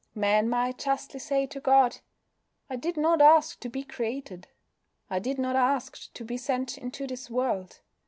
Man 0.15 0.49
might 0.49 0.79
justly 0.79 1.19
say 1.19 1.45
to 1.45 1.59
God: 1.59 1.99
"I 2.71 2.75
did 2.75 2.97
not 2.97 3.21
ask 3.21 3.59
to 3.59 3.69
be 3.69 3.83
created. 3.83 4.47
I 5.11 5.19
did 5.19 5.37
not 5.37 5.55
ask 5.55 6.11
to 6.15 6.25
be 6.25 6.37
sent 6.37 6.75
into 6.75 7.05
this 7.05 7.29
world. 7.29 7.81